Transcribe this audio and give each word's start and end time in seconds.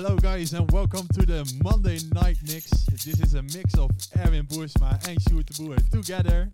Hello 0.00 0.14
guys 0.14 0.52
and 0.52 0.70
welcome 0.70 1.08
to 1.08 1.26
the 1.26 1.42
Monday 1.60 1.98
night 2.14 2.36
mix. 2.46 2.70
This 3.04 3.18
is 3.18 3.34
a 3.34 3.42
mix 3.42 3.76
of 3.76 3.90
Erwin 4.16 4.46
Boersma 4.46 4.92
and 5.08 5.18
Sjoerd 5.18 5.50
Boer 5.58 5.74
together. 5.90 6.48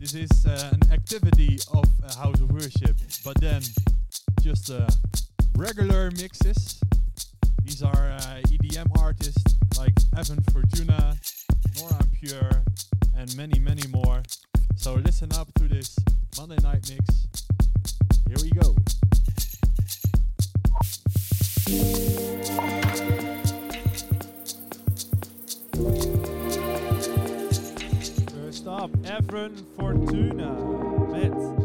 This 0.00 0.14
is 0.14 0.46
uh, 0.46 0.70
an 0.72 0.90
activity 0.90 1.58
of 1.74 1.84
a 2.02 2.16
house 2.16 2.40
of 2.40 2.50
worship, 2.50 2.96
but 3.22 3.38
then 3.38 3.60
just 4.40 4.70
uh, 4.70 4.88
regular 5.58 6.10
mixes. 6.12 6.80
These 7.64 7.82
are 7.82 8.12
uh, 8.16 8.40
EDM 8.48 8.98
artists 8.98 9.54
like 9.76 9.92
Evan 10.16 10.42
Fortuna, 10.44 11.18
Nora 11.78 12.02
Pure, 12.18 12.64
and 13.14 13.36
many, 13.36 13.58
many 13.58 13.86
more. 13.88 14.22
So 14.74 14.94
listen 14.94 15.30
up 15.34 15.52
to 15.58 15.64
this 15.64 15.94
Monday 16.38 16.56
night 16.62 16.90
mix. 16.90 17.28
Here 18.26 18.38
we 18.40 18.48
go. 18.58 18.74
First 21.68 21.76
up, 28.66 28.90
Evan 29.04 29.54
Fortuna 29.76 30.54
met 31.12 31.57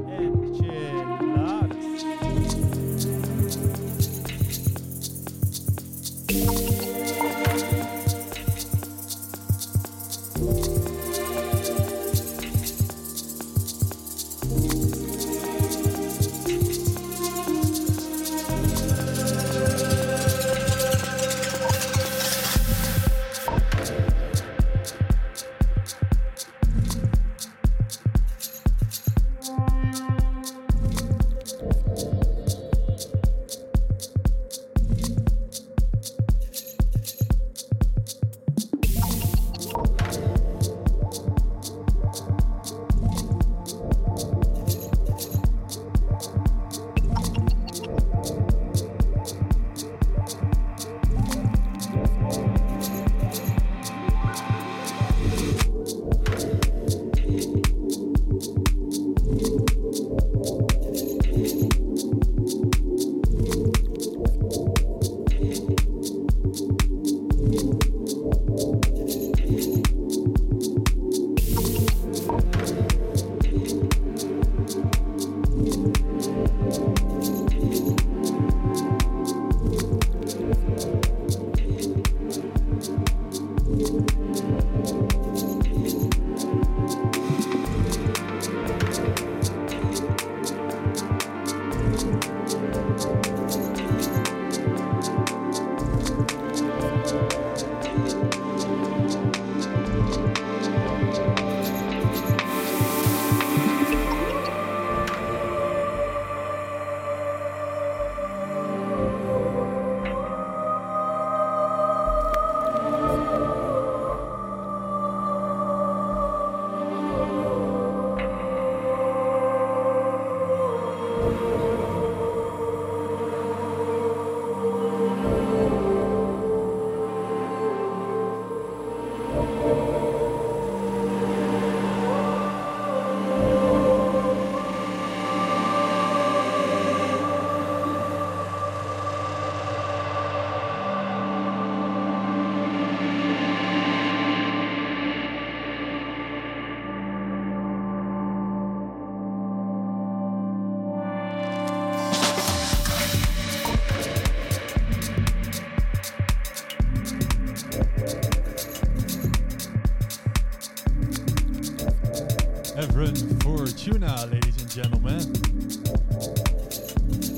Evan 162.83 163.15
Fortuna, 163.39 164.27
ladies 164.29 164.61
and 164.61 164.69
gentlemen. 164.69 165.31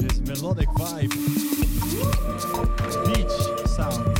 This 0.02 0.20
melodic 0.22 0.68
vibe, 0.70 1.12
beach 3.06 3.68
sound. 3.70 4.15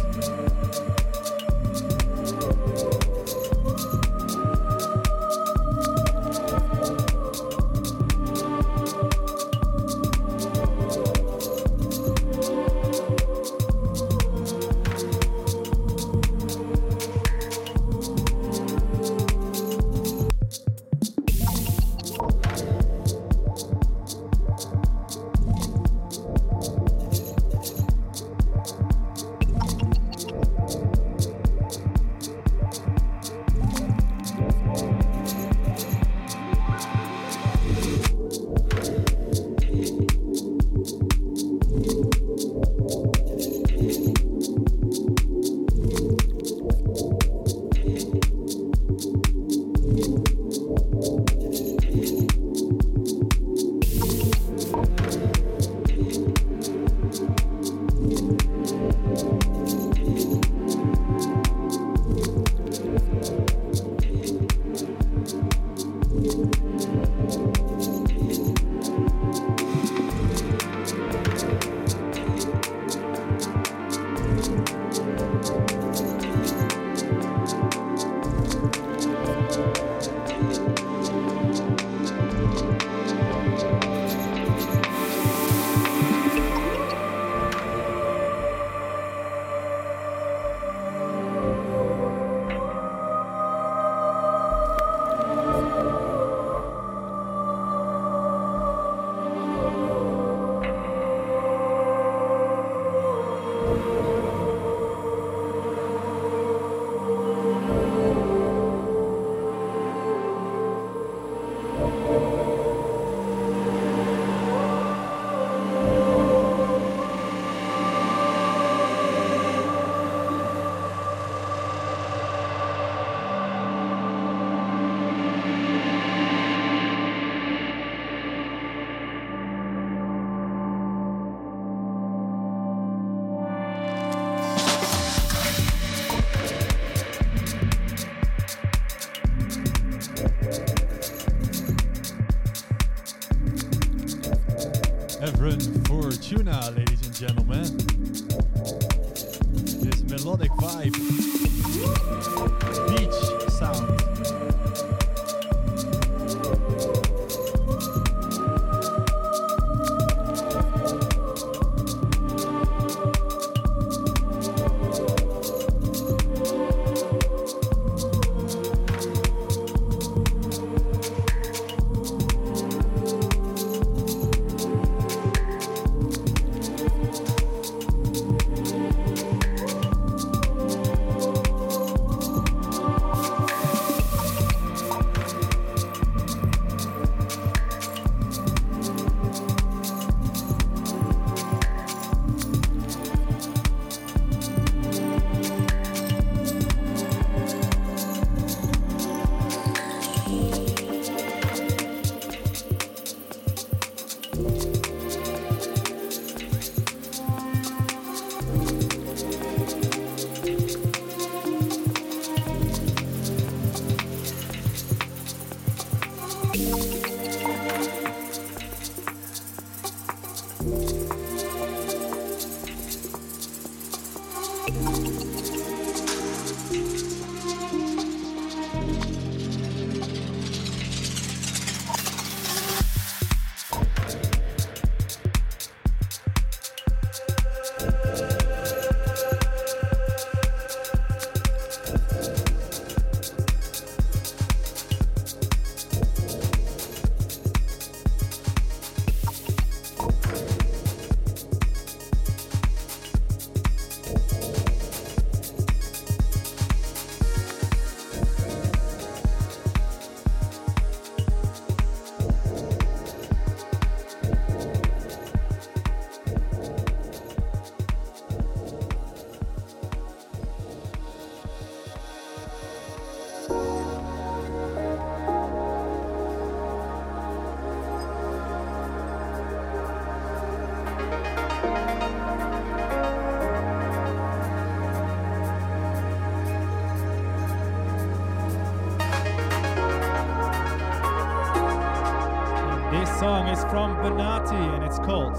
Song 293.26 293.48
is 293.48 293.62
from 293.72 293.96
Benati 294.04 294.76
and 294.76 294.84
it's 294.84 295.00
called 295.00 295.34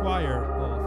Choir 0.00 0.42
of 0.60 0.85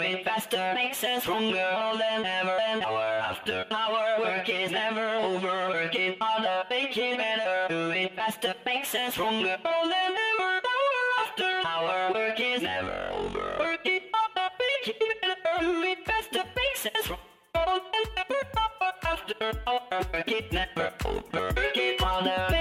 it 0.00 0.24
faster 0.24 0.72
makes 0.74 1.02
us 1.04 1.22
stronger 1.22 1.70
than 1.98 2.24
ever 2.24 2.58
and 2.68 2.82
hour 2.82 3.04
after. 3.30 3.64
Hour 3.70 4.20
work 4.20 4.48
is 4.48 4.70
never 4.70 5.06
over 5.16 5.68
working 5.68 6.16
harder 6.20 6.64
making 6.70 7.16
better. 7.16 7.66
Do 7.68 7.90
it 7.90 8.14
faster 8.16 8.54
makes 8.64 8.94
us 8.94 9.12
stronger 9.14 9.56
than 9.62 10.14
ever 10.28 10.52
hour 10.72 11.02
after. 11.20 11.50
Hour 11.64 12.12
work 12.14 12.40
is 12.40 12.62
never 12.62 13.10
over 13.12 13.56
working 13.58 14.00
harder 14.12 14.54
making 14.60 15.12
better. 15.22 15.60
Do 15.60 15.82
it 15.82 16.06
faster 16.06 16.44
makes 16.56 16.86
us 16.86 17.04
stronger 17.04 17.80
than 17.92 18.04
ever 18.22 18.42
hour 18.56 18.92
after. 19.12 19.62
Hour 19.66 20.06
work 20.12 20.28
is 20.28 20.52
never 20.52 20.92
over 21.04 21.52
working 21.56 21.96
harder 21.98 22.55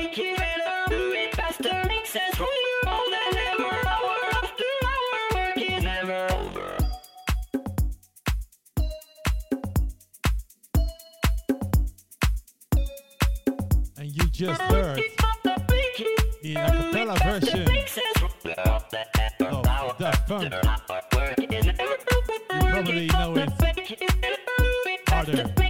just 14.36 14.62
heard 14.64 15.02
the 16.42 16.56
Acapella 16.56 17.18
version 17.24 17.62
of 18.58 18.84
Daft 19.98 20.28
Punk. 20.28 20.54
You 20.54 20.60
probably 22.60 23.08
know 23.08 23.38
it. 23.38 23.50
harder. 25.08 25.65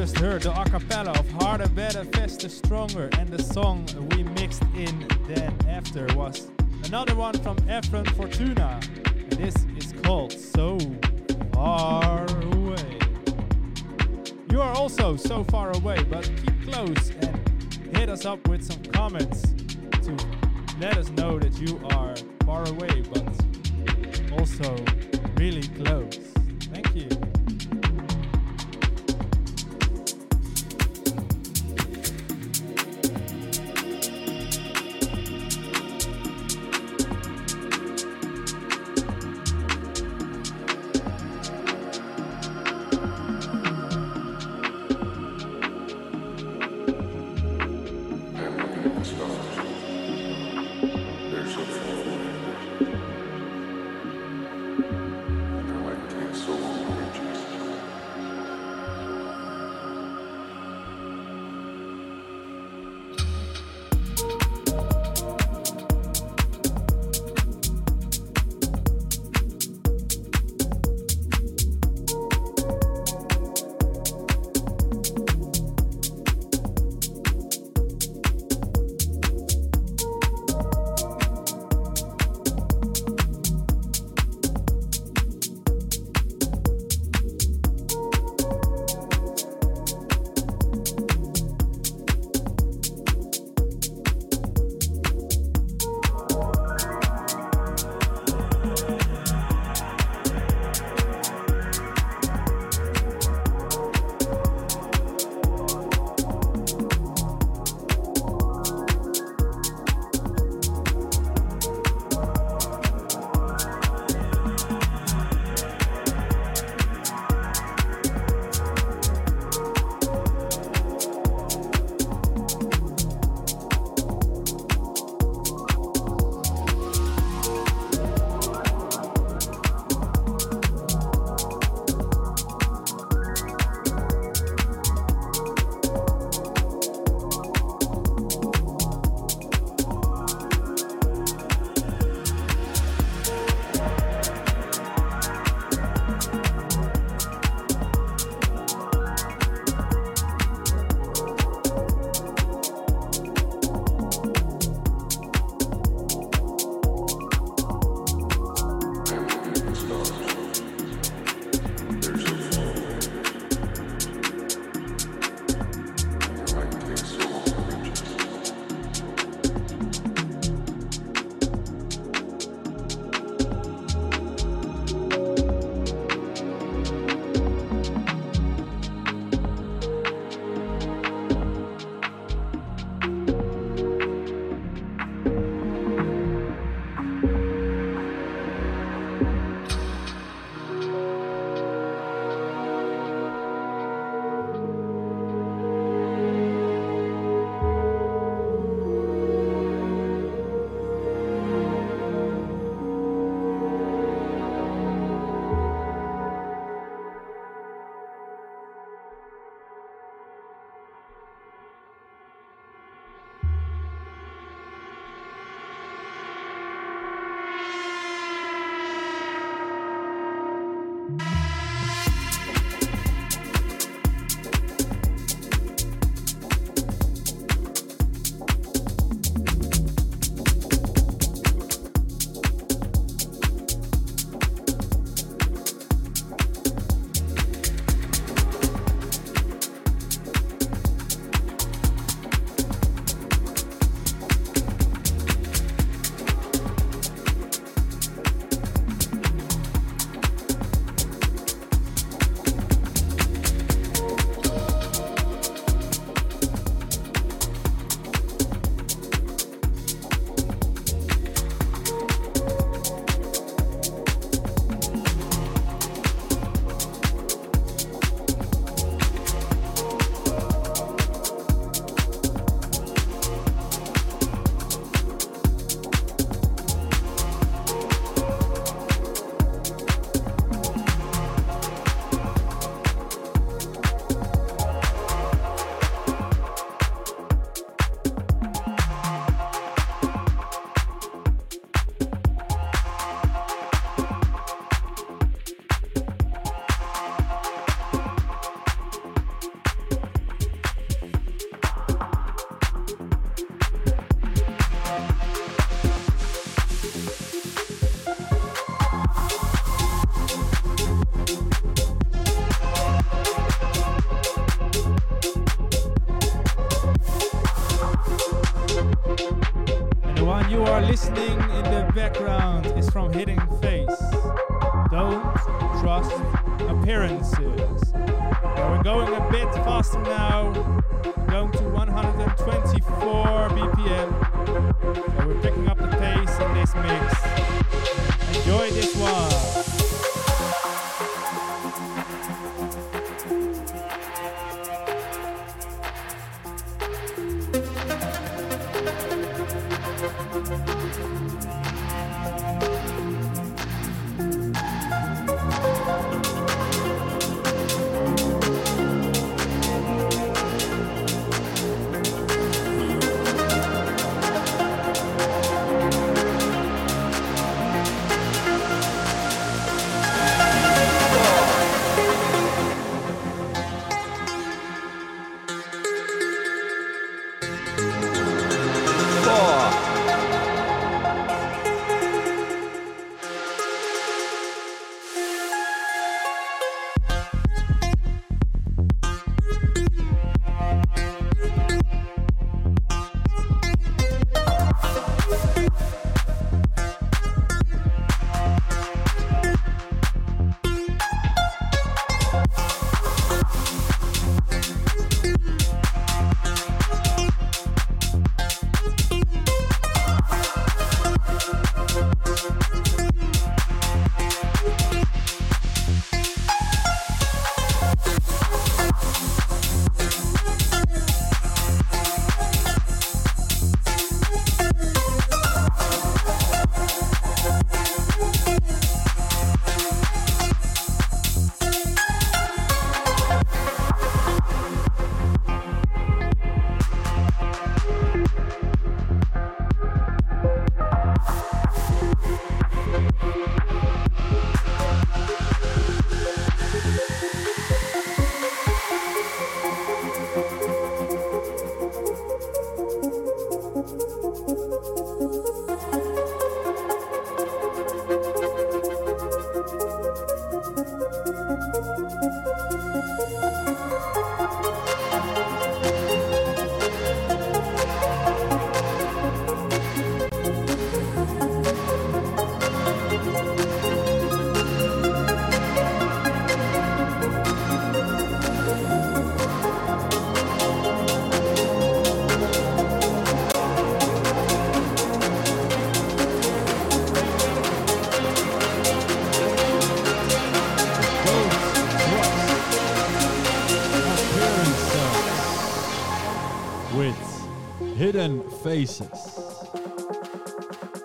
just 0.00 0.18
heard 0.18 0.40
the 0.40 0.50
acapella 0.52 1.14
of 1.18 1.30
Harder, 1.32 1.68
Better, 1.68 2.06
Faster, 2.06 2.48
Stronger, 2.48 3.10
and 3.18 3.28
the 3.28 3.42
song 3.42 3.86
we 4.12 4.22
mixed 4.22 4.62
in 4.74 5.06
then 5.28 5.54
after 5.68 6.06
was 6.16 6.50
another 6.86 7.14
one 7.14 7.34
from 7.42 7.58
Evan 7.68 8.06
Fortuna. 8.06 8.80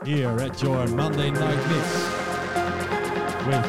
Here 0.06 0.40
at 0.40 0.62
your 0.64 0.88
Monday 0.88 1.30
Night 1.30 1.68
Mix 1.68 1.88
with 3.46 3.68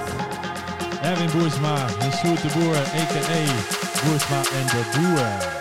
Erwin 1.02 1.28
Boersma 1.30 1.76
and 2.00 2.12
de 2.40 2.48
Boer, 2.54 2.76
aka 2.76 3.46
Boersma 4.04 4.40
and 4.60 4.70
de 4.70 4.82
Boer. 4.96 5.55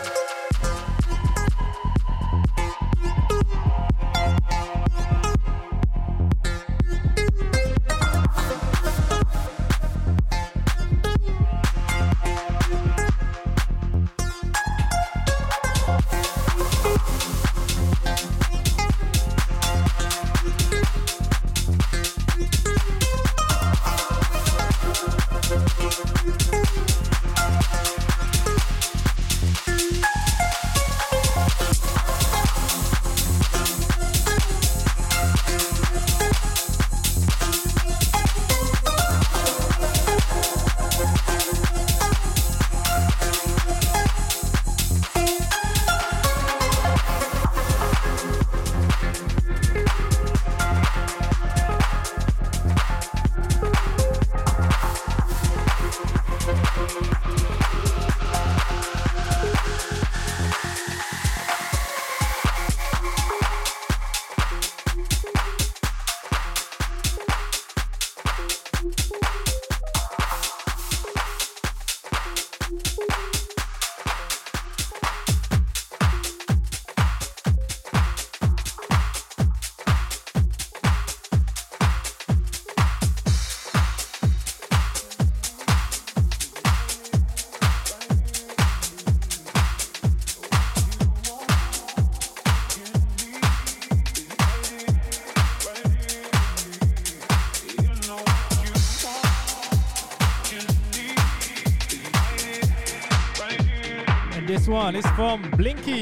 It's 104.98 105.10
from 105.10 105.42
Blinky. 105.58 106.00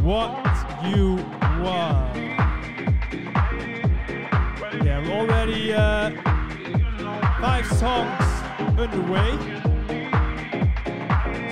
What 0.00 0.32
you 0.84 1.14
want? 1.62 2.16
Yeah, 4.82 5.00
we're 5.06 5.20
already 5.20 5.72
uh, 5.72 6.10
five 7.40 7.64
songs 7.66 8.24
underway. 8.76 9.30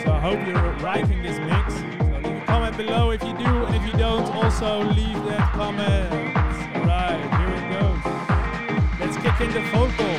So 0.02 0.10
I 0.10 0.18
hope 0.18 0.44
you're 0.44 0.78
liking 0.80 1.22
this 1.22 1.38
mix. 1.38 1.74
So 1.76 2.28
leave 2.28 2.42
a 2.42 2.44
comment 2.44 2.76
below 2.76 3.10
if 3.12 3.22
you 3.22 3.38
do, 3.38 3.44
and 3.66 3.76
if 3.76 3.86
you 3.86 3.96
don't, 3.96 4.26
also 4.34 4.82
leave 4.82 5.24
that 5.26 5.52
comment. 5.52 6.12
Alright, 6.74 7.20
here 7.38 7.54
it 7.54 7.66
goes. 7.70 8.02
Let's 8.98 9.16
kick 9.16 9.40
in 9.46 9.52
the 9.54 9.62
photo. 9.70 10.09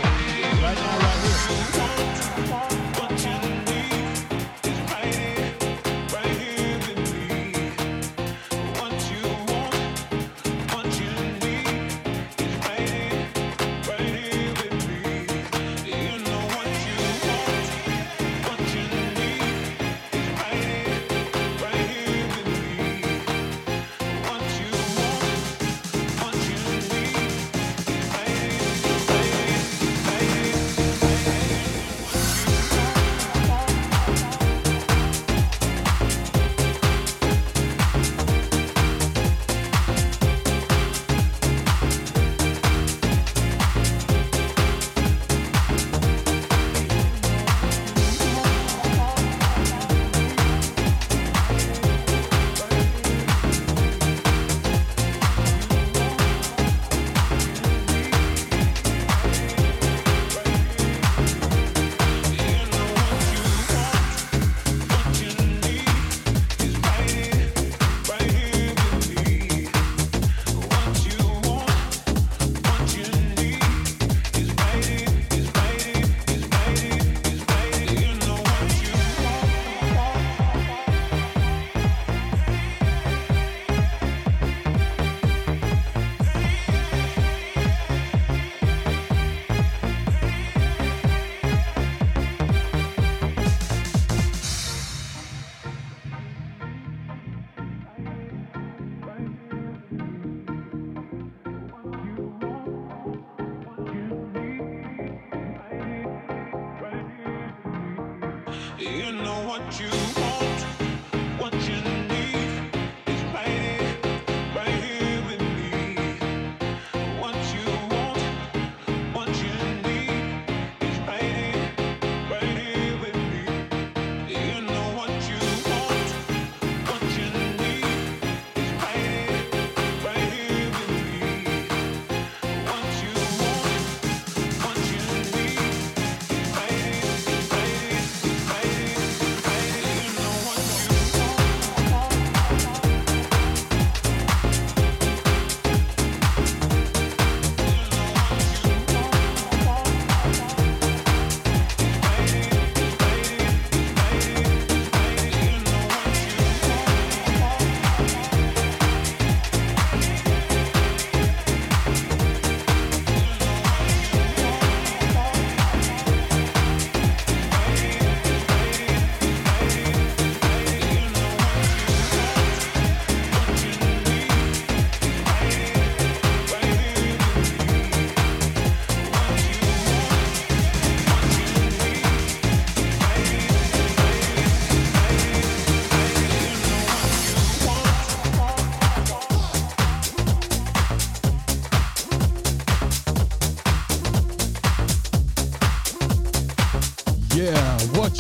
You 108.81 109.11
know 109.11 109.45
what 109.45 109.79
you 109.79 109.89
want, 109.91 110.30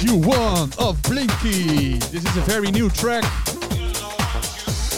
You 0.01 0.15
want 0.15 0.79
of 0.79 0.99
Blinky. 1.03 1.99
This 2.09 2.25
is 2.25 2.35
a 2.35 2.41
very 2.41 2.71
new 2.71 2.89
track. 2.89 3.23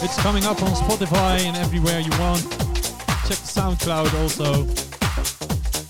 It's 0.02 0.18
coming 0.22 0.46
up 0.46 0.64
on 0.64 0.72
Spotify 0.72 1.42
and 1.42 1.58
everywhere 1.58 2.00
you 2.00 2.10
want. 2.12 2.42
Check 3.28 3.38
the 3.38 3.52
SoundCloud 3.52 4.14
also. 4.22 4.64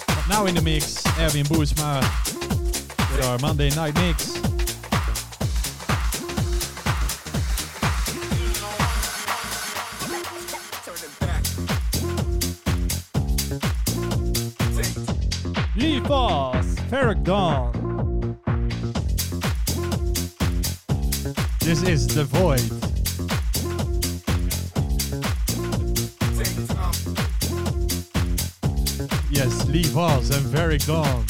But 0.08 0.28
now 0.28 0.48
in 0.48 0.56
the 0.56 0.64
mix, 0.64 1.06
Erwin 1.20 1.46
Boersma. 1.46 2.02
with 3.16 3.26
our 3.26 3.38
Monday 3.38 3.70
Night 3.76 3.94
Mix. 3.96 4.34
Lee 15.76 16.00
Foss, 16.00 16.76
Ferreck 16.90 17.24
Dawn. 17.24 17.83
Is 21.88 22.08
The 22.08 22.24
Void. 22.24 22.62
Yes, 29.30 29.68
Lee 29.68 29.84
Foss 29.84 30.30
and 30.32 30.46
Ferreck 30.46 30.86
Dawn. 30.88 31.26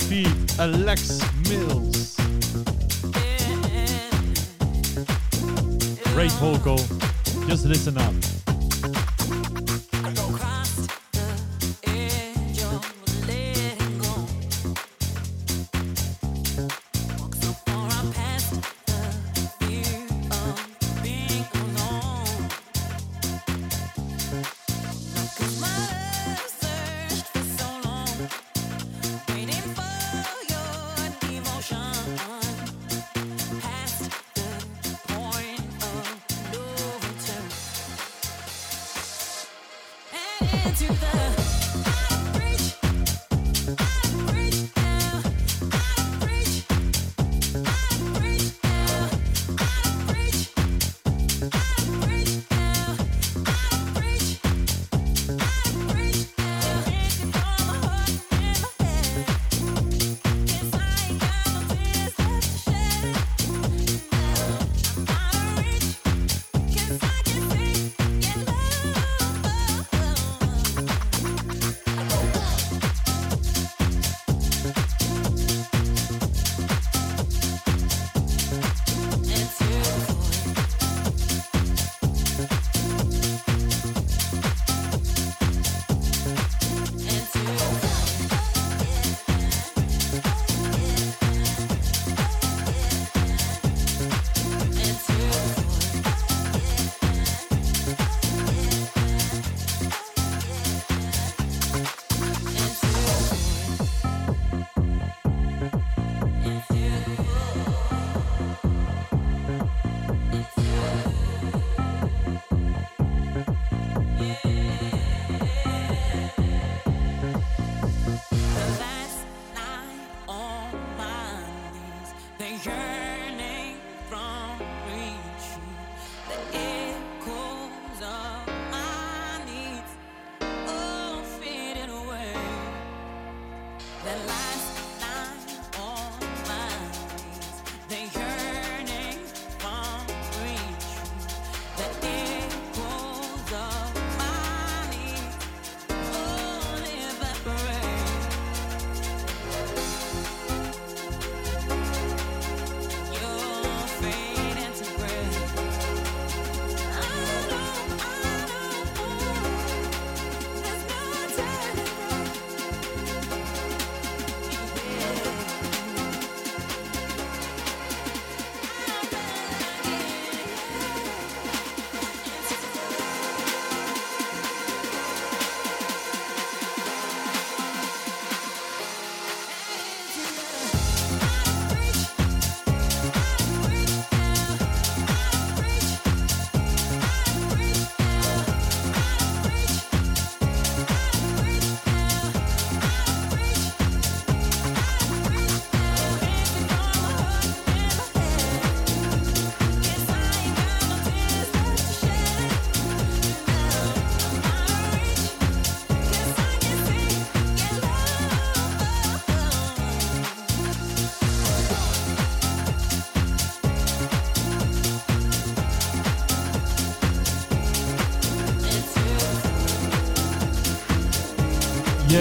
Feed 0.00 0.28
Alex 0.60 1.20
Mills. 1.48 2.16
Great 6.14 6.32
vocal. 6.32 6.78
Just 7.48 7.66
listen 7.66 7.98
up. 7.98 8.35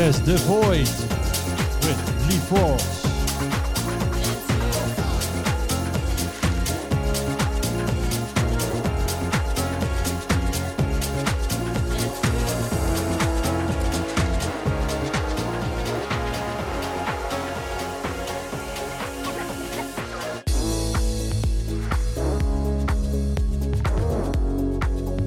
Yes, 0.06 0.20
The 0.20 0.38
Void 0.46 0.88
with 1.82 2.00
Lee. 2.28 2.38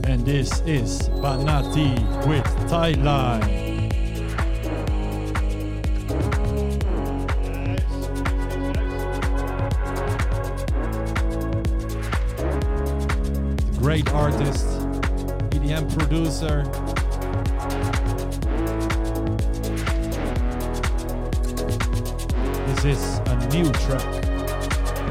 And 0.05 0.25
this 0.25 0.61
is 0.61 1.09
Banati 1.19 1.99
with 2.29 2.45
Thai 2.69 2.93
Great 13.99 14.15
artist, 14.15 14.65
EDM 15.51 15.93
producer. 15.99 16.63
This 22.67 22.85
is 22.85 23.19
a 23.27 23.35
new 23.49 23.73
track. 23.73 24.07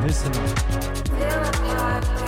Listen 0.03 0.31
up. 0.37 2.26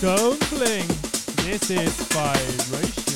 Don't 0.00 0.40
blink. 0.48 0.88
This 1.44 1.70
is 1.70 1.92
vibration. 2.08 3.09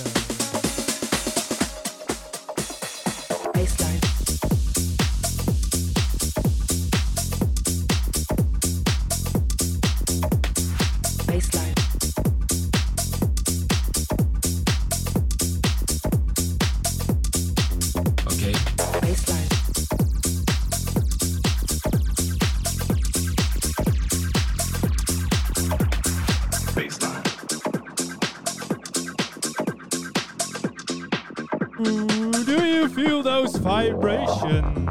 Those 33.84 33.92
vibrations? 33.92 34.88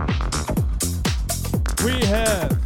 We 1.84 2.06
have 2.08 2.60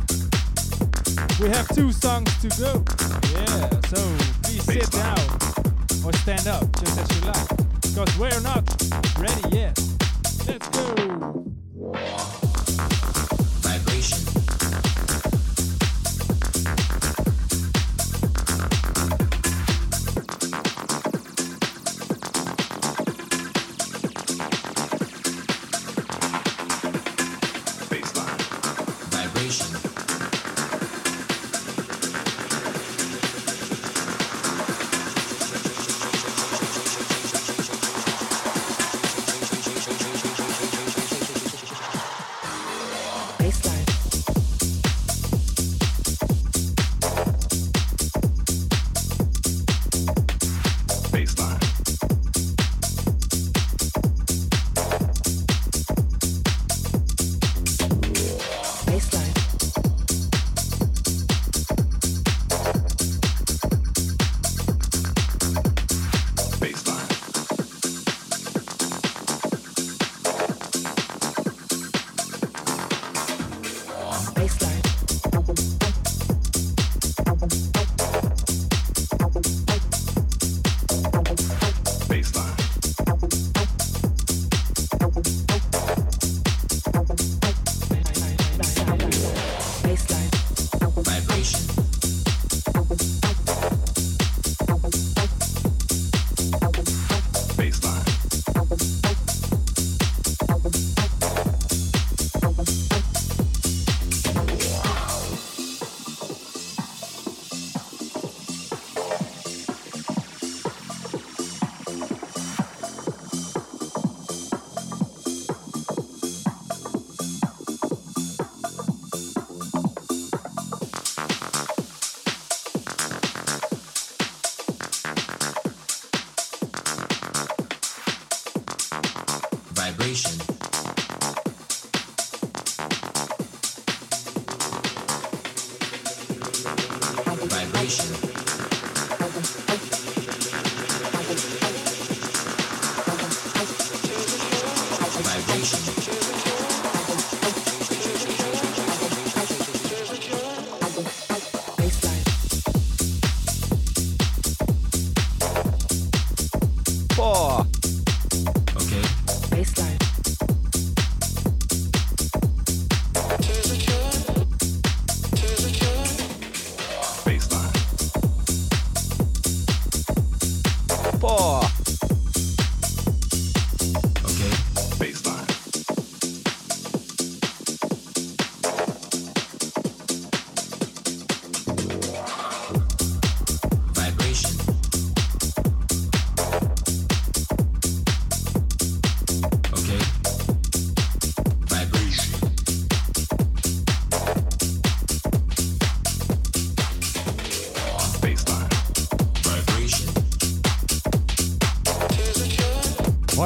we 1.40 1.50
have 1.50 1.68
two 1.76 1.92
songs 1.92 2.32
to 2.42 2.50
go. 2.60 2.84
Yeah, 3.32 3.70
so 3.88 3.98
please 4.44 4.64
sit 4.64 4.92
down 4.92 5.20
or 6.04 6.14
stand 6.14 6.48
up 6.48 6.64
just 6.80 7.00
as 7.00 7.20
you 7.20 7.28
like. 7.28 7.48
Because 7.82 8.18
we're 8.18 8.42
not 8.42 8.64
ready 9.20 9.56
yet. 9.56 9.87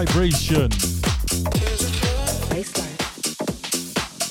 Vibration 0.04 0.66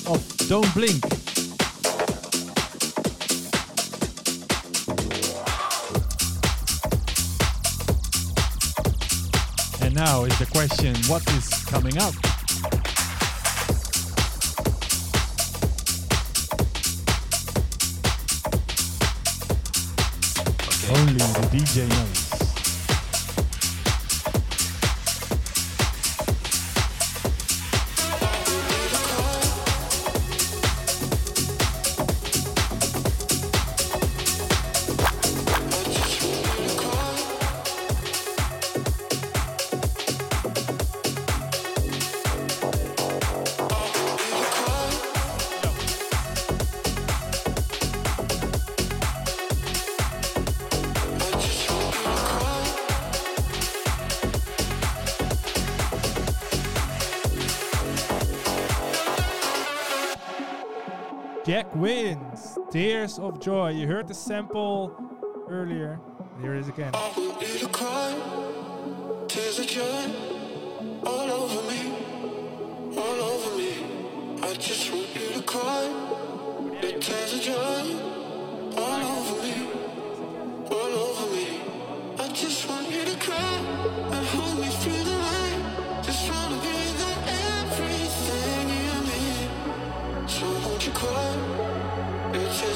of 0.05 0.37
Don't 0.49 0.73
Blink. 0.73 1.01
And 9.81 9.95
now 9.95 10.25
is 10.25 10.37
the 10.39 10.47
question, 10.51 10.93
what 11.07 11.25
is 11.35 11.47
coming 11.63 11.97
up? 11.99 12.15
Only 20.89 21.13
the 21.13 21.47
DJ 21.49 21.87
knows. 21.87 22.30
Jack 61.51 61.75
Wins. 61.75 62.57
Tears 62.71 63.19
of 63.19 63.41
Joy. 63.41 63.71
You 63.71 63.85
heard 63.85 64.07
the 64.07 64.13
sample 64.13 64.95
earlier. 65.49 65.99
Here 66.39 66.55
it 66.55 66.61
is 66.61 66.69
again. 66.69 66.93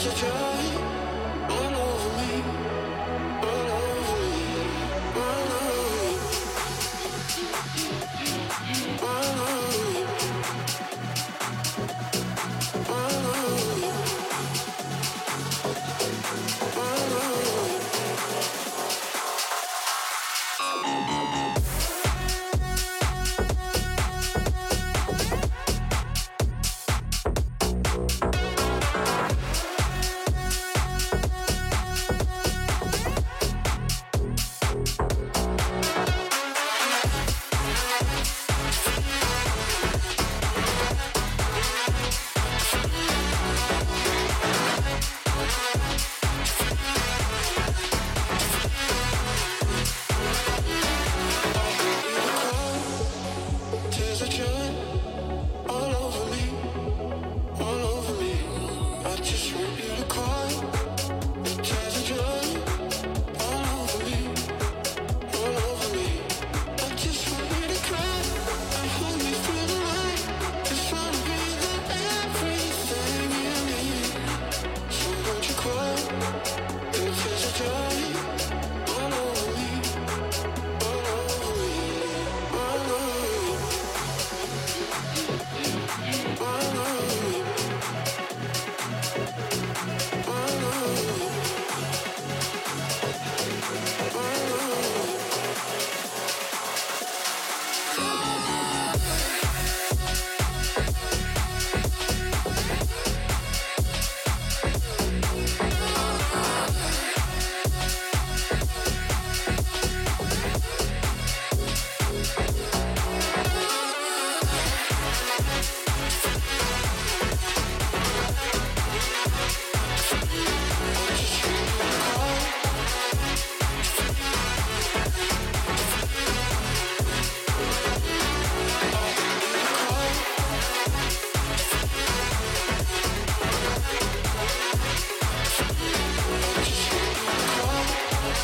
Of 0.08 0.16
joy, 0.16 0.55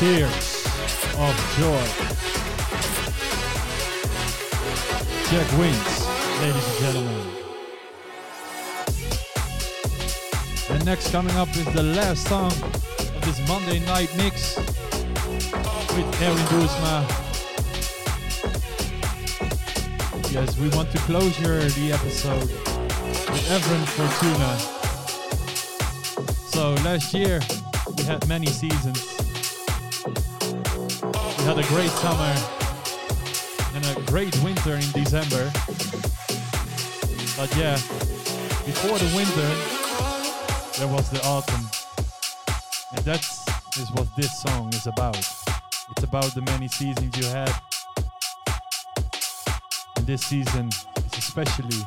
Tears 0.02 0.66
of 1.16 1.34
Joy. 1.56 1.86
Jack 5.30 5.48
Wins, 5.56 6.06
ladies 6.40 6.66
and 6.66 6.78
gentlemen. 6.80 7.26
And 10.70 10.84
next 10.84 11.12
coming 11.12 11.36
up 11.36 11.50
is 11.50 11.66
the 11.66 11.84
last 11.84 12.26
song 12.26 12.50
of 12.50 13.20
this 13.20 13.38
Monday 13.46 13.78
night 13.86 14.12
mix 14.16 14.56
with 14.56 16.20
Erwin 16.20 16.46
Boersma. 16.50 17.06
Yes, 20.32 20.58
we 20.58 20.68
want 20.70 20.90
to 20.90 20.98
closure 20.98 21.60
the 21.78 21.92
episode 21.92 22.50
with 23.30 23.50
Evan 23.52 23.86
Fortuna. 23.94 24.58
So 26.50 26.74
last 26.82 27.14
year 27.14 27.40
we 27.96 28.02
had 28.02 28.26
many 28.26 28.46
seasons. 28.48 29.11
We 31.42 31.48
had 31.48 31.58
a 31.58 31.66
great 31.66 31.90
summer 31.90 32.34
and 33.74 33.84
a 33.84 34.00
great 34.02 34.32
winter 34.44 34.74
in 34.74 34.88
December. 34.92 35.50
But 37.36 37.50
yeah, 37.56 37.74
before 38.64 38.96
the 38.96 39.10
winter, 39.12 39.48
there 40.78 40.86
was 40.86 41.10
the 41.10 41.20
autumn. 41.24 41.68
And 42.94 43.04
that's 43.04 43.44
what 43.90 44.06
this 44.16 44.40
song 44.40 44.72
is 44.72 44.86
about. 44.86 45.16
It's 45.16 46.04
about 46.04 46.32
the 46.32 46.42
many 46.42 46.68
seasons 46.68 47.18
you 47.18 47.24
had. 47.24 47.52
And 49.96 50.06
this 50.06 50.22
season 50.22 50.68
is 50.68 51.18
especially 51.18 51.84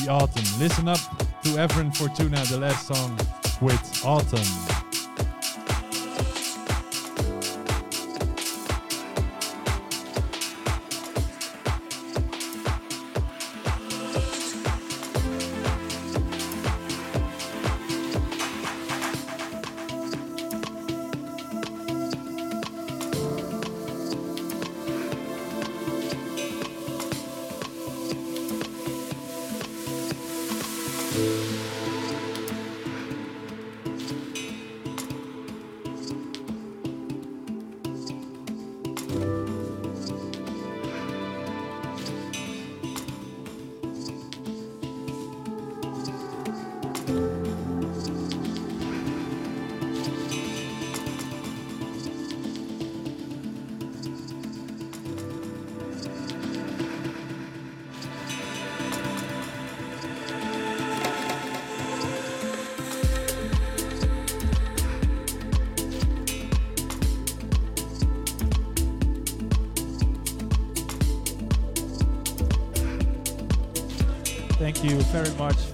the 0.00 0.08
autumn. 0.10 0.44
Listen 0.58 0.88
up 0.88 0.98
to 1.44 1.56
Evan 1.56 1.92
Fortuna, 1.92 2.42
the 2.46 2.58
last 2.58 2.88
song 2.88 3.16
with 3.60 4.04
Autumn. 4.04 4.75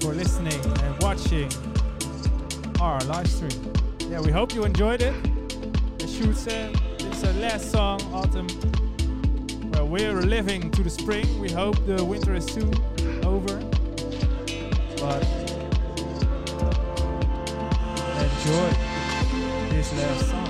For 0.02 0.14
listening 0.14 0.60
and 0.82 1.00
watching 1.00 1.48
our 2.80 2.98
live 3.04 3.28
stream. 3.28 3.72
Yeah, 4.10 4.20
we 4.20 4.32
hope 4.32 4.52
you 4.52 4.64
enjoyed 4.64 5.00
it. 5.00 5.14
As 6.02 6.12
Shoot 6.12 6.36
said, 6.36 6.74
this 6.98 7.18
is 7.18 7.24
our 7.24 7.32
last 7.34 7.70
song, 7.70 8.00
Autumn. 8.12 8.48
Well, 9.70 9.86
we're 9.86 10.20
living 10.22 10.72
to 10.72 10.82
the 10.82 10.90
spring. 10.90 11.38
We 11.38 11.52
hope 11.52 11.76
the 11.86 12.04
winter 12.04 12.34
is 12.34 12.46
soon 12.46 12.74
over. 13.24 13.60
But 14.98 15.22
enjoy 18.18 18.70
this 19.70 19.92
last 19.92 20.30
song. 20.30 20.41